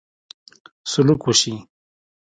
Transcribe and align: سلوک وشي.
سلوک 0.91 1.21
وشي. 1.27 1.53